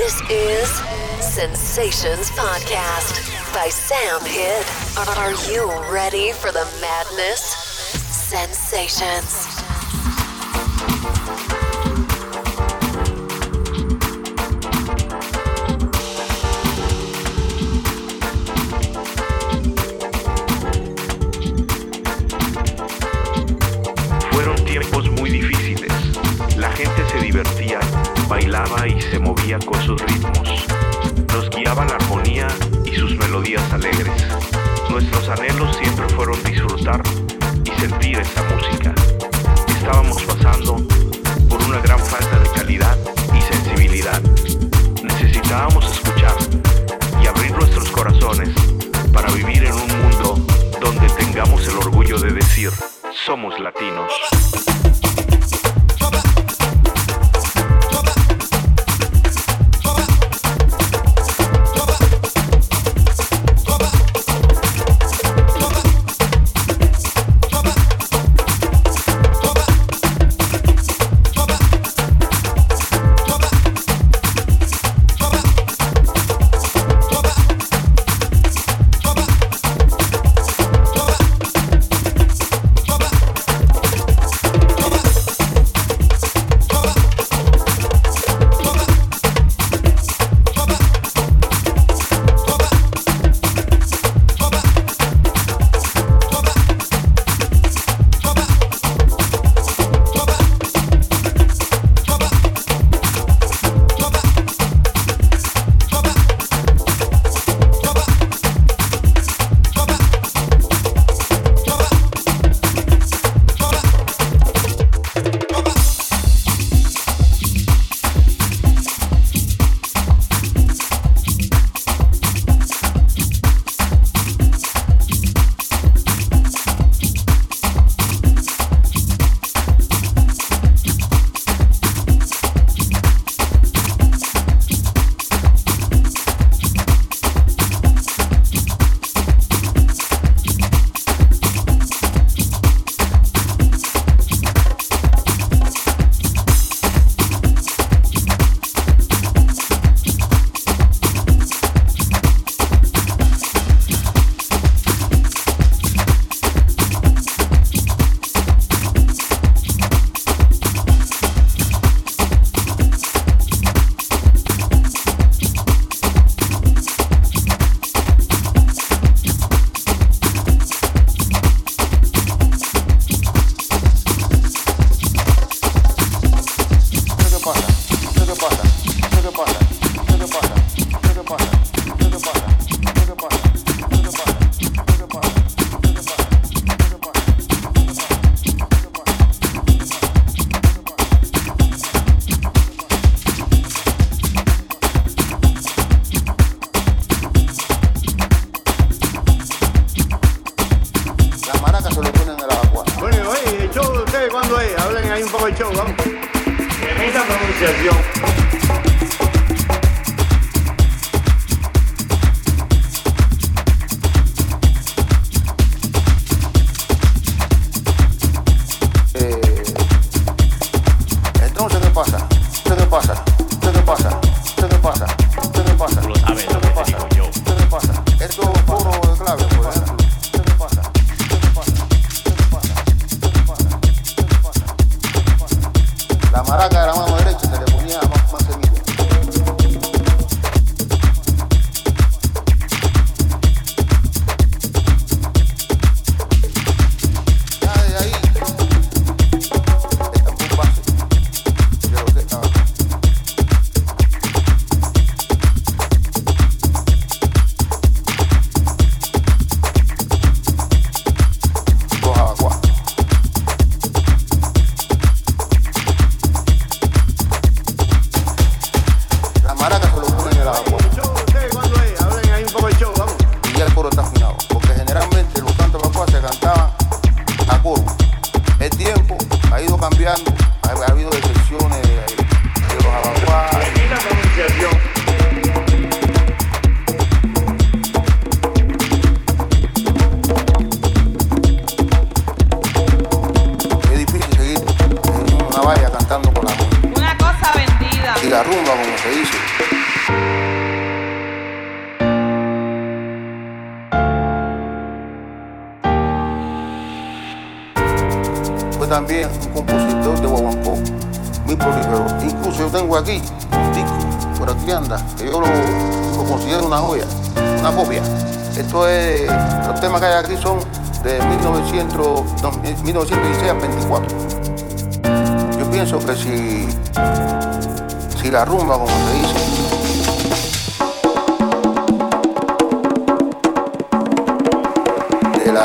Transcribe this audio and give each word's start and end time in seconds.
This 0.00 0.22
is 0.30 0.68
Sensations 1.20 2.30
Podcast 2.30 3.20
by 3.52 3.68
Sam 3.68 4.24
Hid. 4.24 4.64
Are 4.96 5.34
you 5.52 5.70
ready 5.92 6.32
for 6.32 6.50
the 6.50 6.64
madness? 6.80 7.42
Sensations. 8.08 9.46
Fueron 24.30 24.64
tiempos 24.64 25.10
muy 25.10 25.28
difíciles. 25.28 25.92
La 26.56 26.72
gente 26.72 27.06
se 27.12 27.18
divertía, 27.18 27.80
bailaba 28.28 28.88
y 28.88 28.89
se 29.10 29.18
movía 29.18 29.58
con 29.58 29.80
sus 29.82 30.00
ritmos. 30.02 30.66
Nos 31.32 31.50
guiaba 31.50 31.84
la 31.84 31.96
armonía 31.96 32.46
y 32.84 32.94
sus 32.94 33.16
melodías 33.16 33.72
alegres. 33.72 34.24
Nuestros 34.88 35.28
anhelos 35.28 35.76
siempre 35.76 36.08
fueron 36.10 36.40
disfrutar 36.44 37.02
y 37.64 37.80
sentir 37.80 38.18
esa 38.20 38.42
música. 38.44 38.94
Estábamos 39.66 40.22
pasando 40.22 40.76
por 41.48 41.60
una 41.64 41.80
gran 41.80 41.98
falta 41.98 42.38
de 42.38 42.50
calidad 42.50 42.96
y 43.36 43.40
sensibilidad. 43.52 44.22
Necesitábamos 45.02 45.84
escuchar 45.92 46.36
y 47.20 47.26
abrir 47.26 47.50
nuestros 47.52 47.90
corazones 47.90 48.50
para 49.12 49.28
vivir 49.32 49.64
en 49.64 49.72
un 49.72 49.88
mundo 49.88 50.38
donde 50.80 51.08
tengamos 51.18 51.66
el 51.66 51.78
orgullo 51.78 52.18
de 52.18 52.32
decir, 52.32 52.70
somos 53.26 53.58
latinos. 53.58 54.12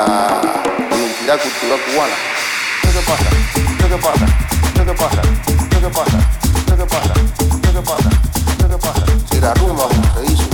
la 0.07 0.41
identidad 0.95 1.39
cultural 1.41 1.79
cubana. 1.85 2.15
¿Qué 2.81 2.89
que 2.89 3.01
pasa? 3.05 3.25
¿Qué 3.77 3.97
pasa? 3.97 4.25
¿Qué 4.73 4.93
pasa? 4.93 5.21
¿Qué 5.69 5.89
pasa? 5.89 6.17
¿Qué 6.65 6.85
pasa? 6.85 7.13
¿Qué 7.61 7.81
pasa? 7.81 8.09
¿Qué 8.67 8.77
pasa? 8.77 9.03
Si 9.31 9.39
la 9.39 9.53
dice, 10.21 10.44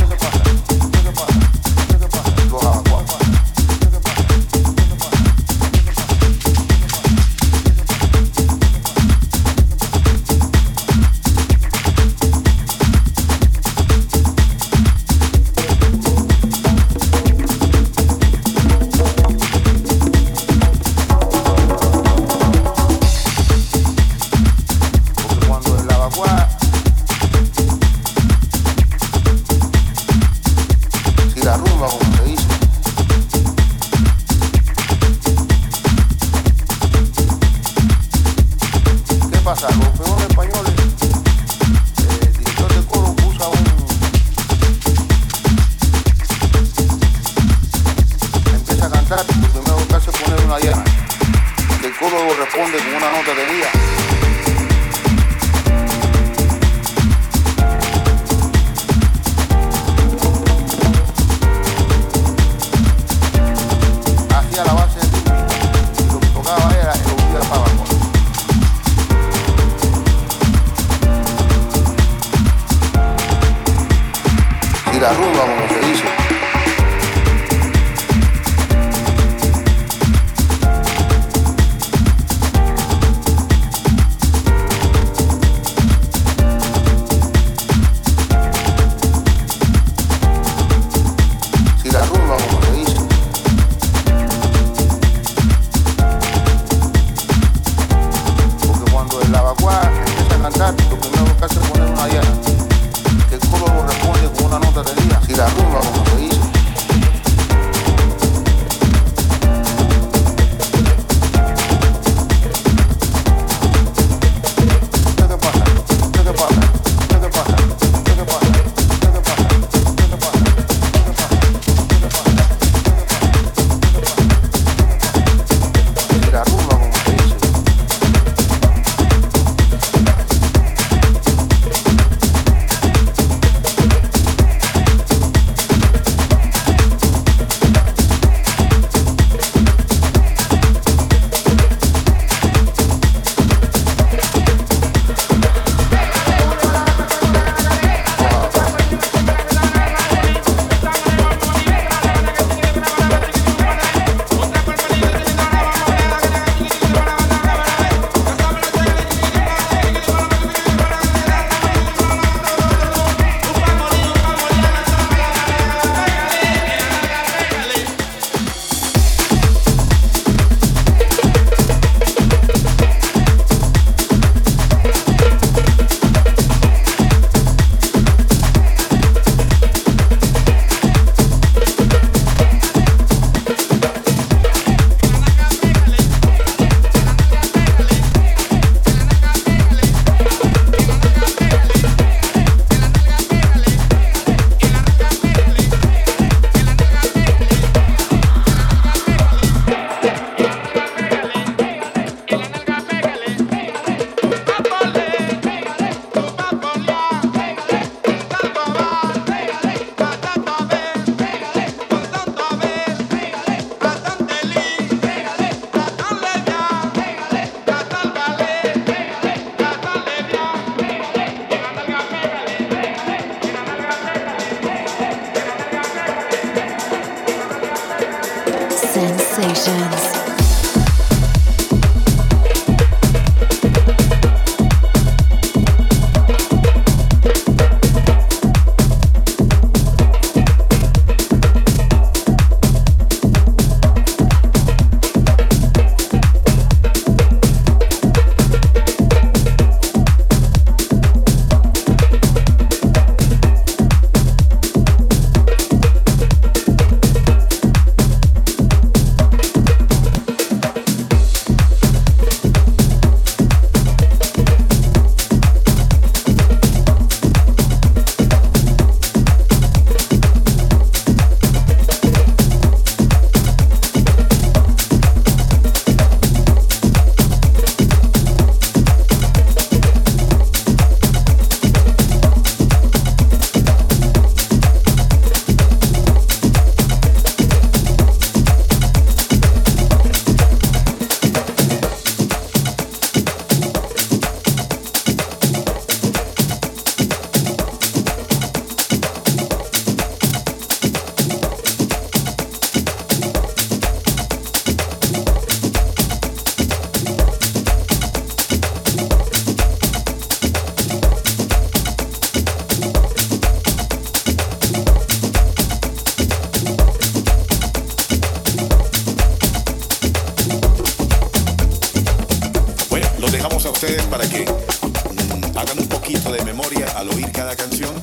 memoria 326.43 326.87
al 326.95 327.09
oír 327.09 327.31
cada 327.31 327.55
canción. 327.55 327.93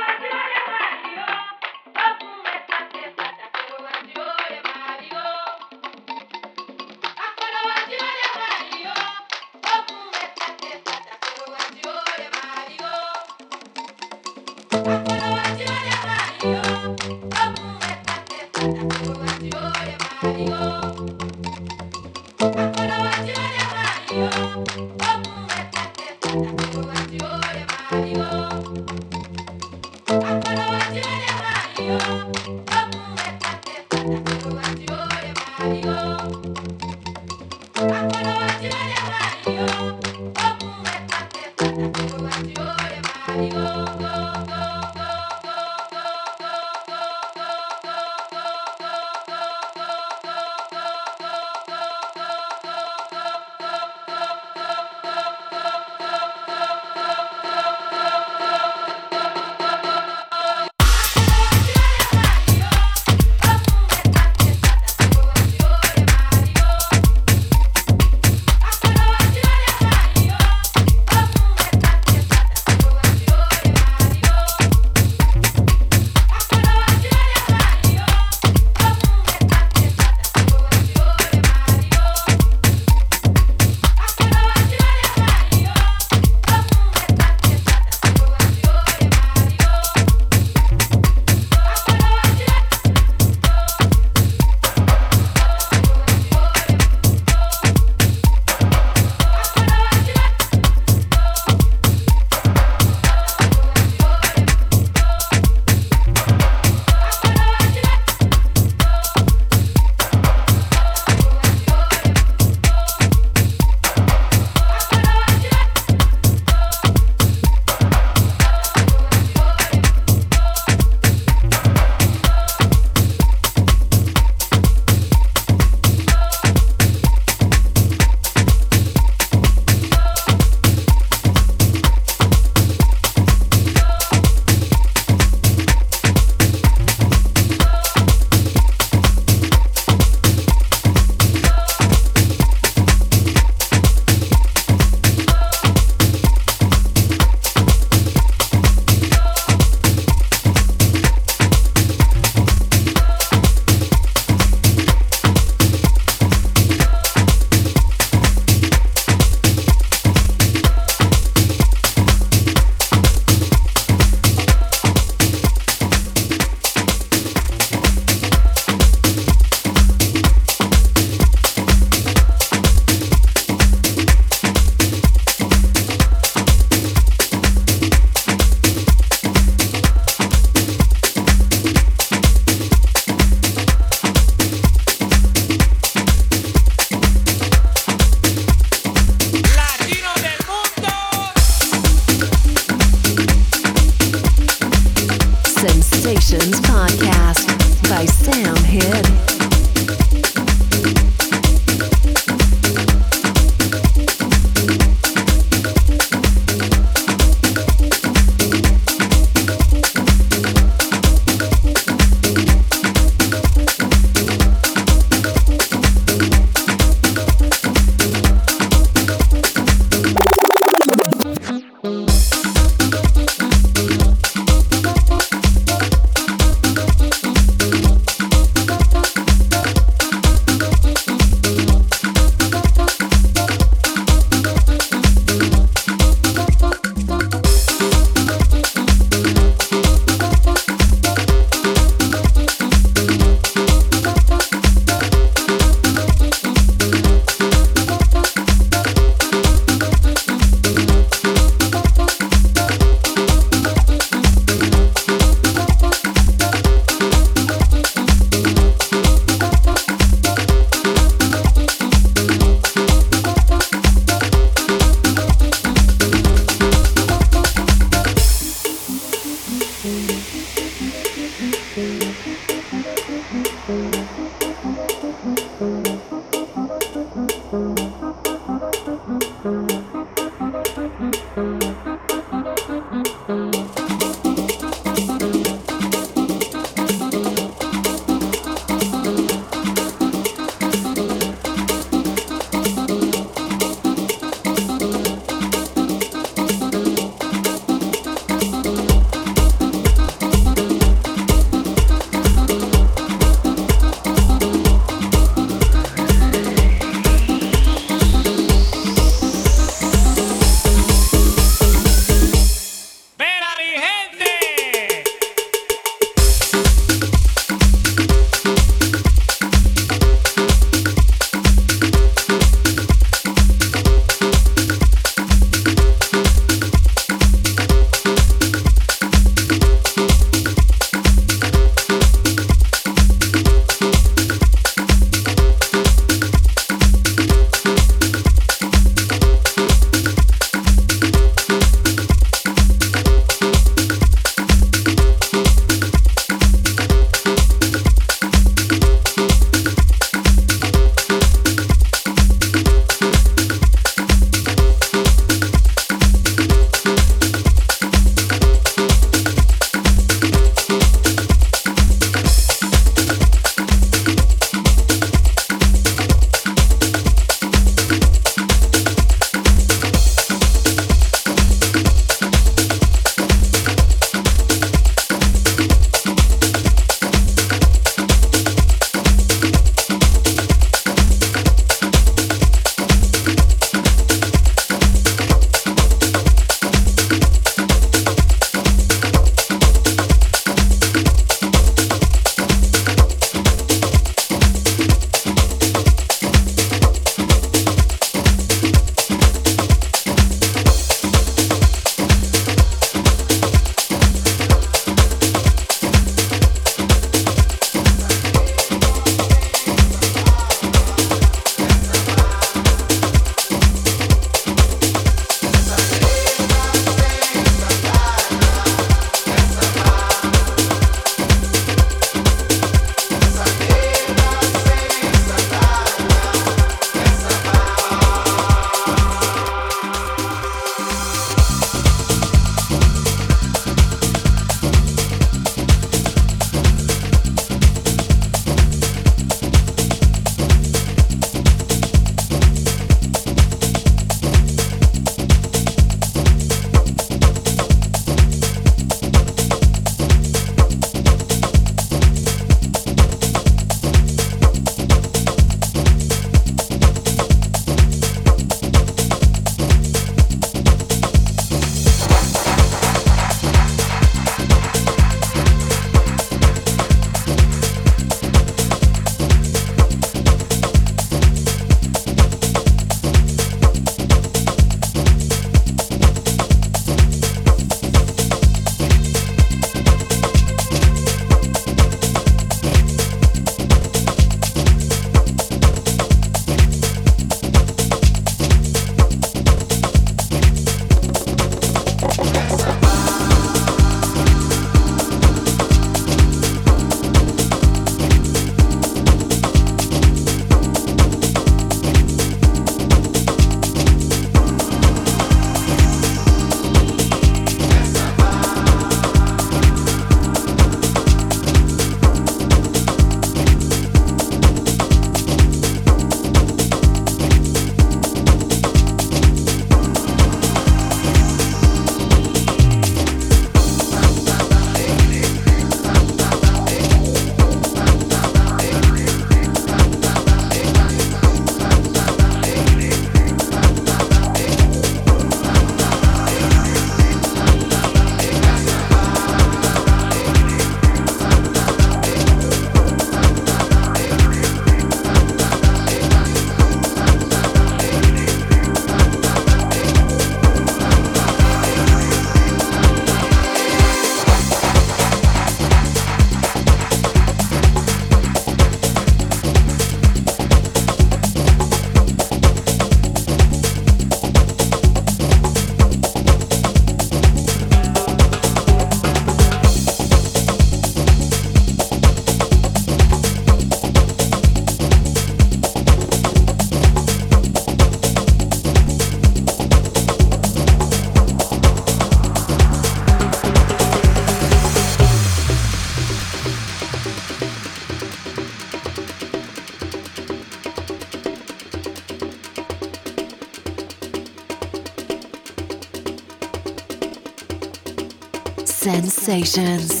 Sensations. 599.21 600.00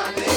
sangre. 0.00 0.29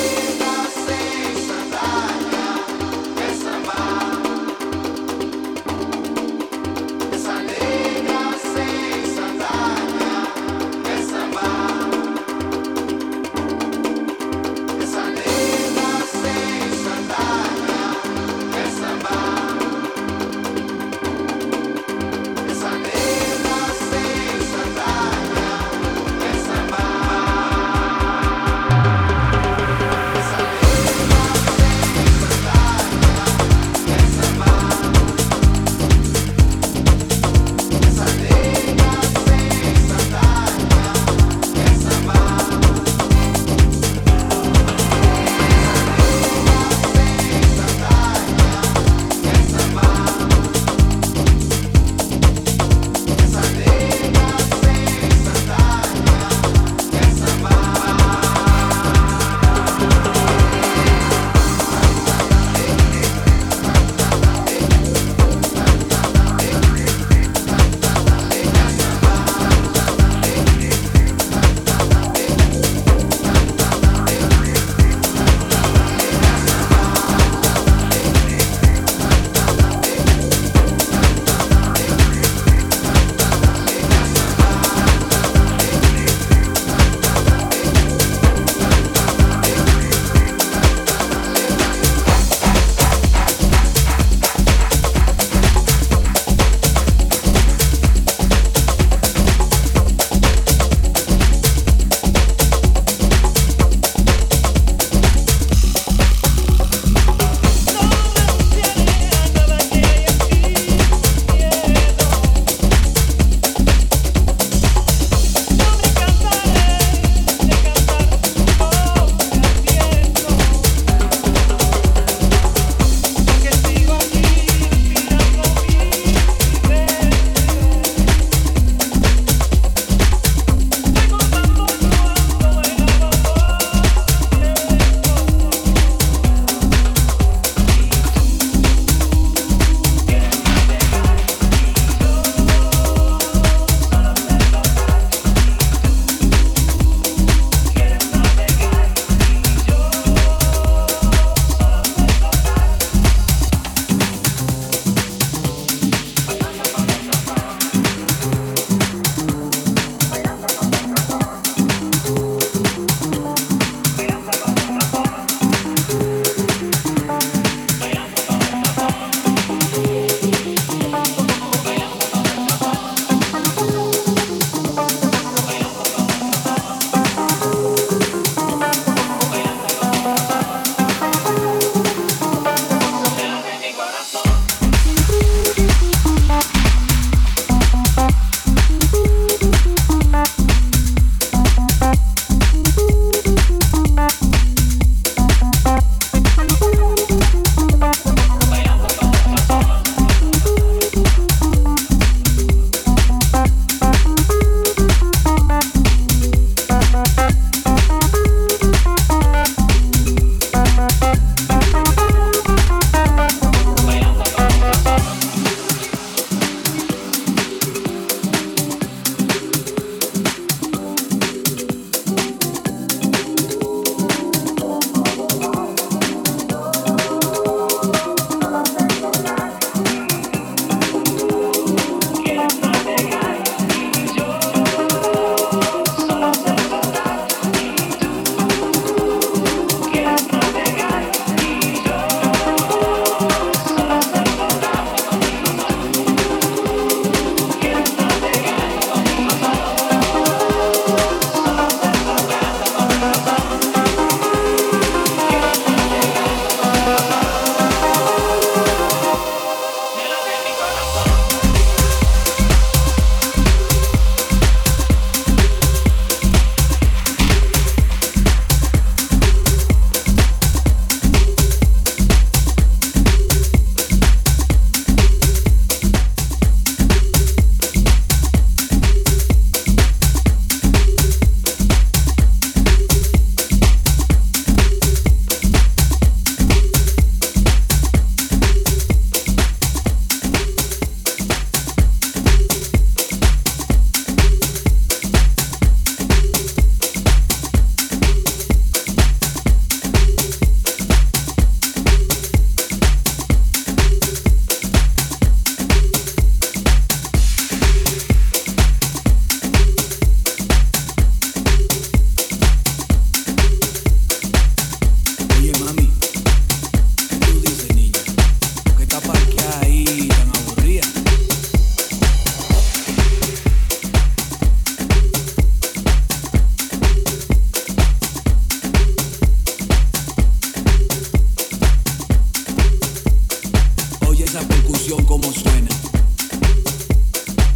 percusión 334.46 335.04
como 335.06 335.32
suena. 335.32 335.70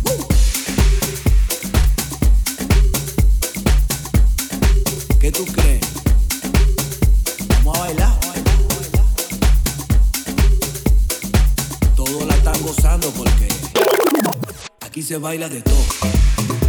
Uh. 0.04 0.24
¿Qué 5.20 5.32
tú 5.32 5.46
crees? 5.46 5.82
Vamos 7.50 7.78
a 7.78 7.80
bailar. 7.82 8.20
Todos 11.96 12.26
la 12.26 12.36
están 12.36 12.62
gozando 12.62 13.10
porque 13.12 13.48
aquí 14.82 15.02
se 15.02 15.18
baila 15.18 15.50
de 15.50 15.62
todo. 15.62 16.67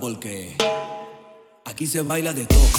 porque 0.00 0.56
aquí 1.64 1.86
se 1.86 2.02
baila 2.02 2.32
de 2.32 2.44
todo. 2.44 2.69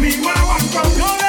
me 0.00 0.16
what 0.20 0.36
I 0.36 0.44
want 0.44 0.62
from 0.62 0.98
you. 0.98 1.25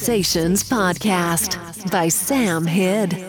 Sensations 0.00 0.64
Podcast 0.64 1.90
by 1.90 2.08
Sam 2.08 2.64
Hid. 2.64 3.19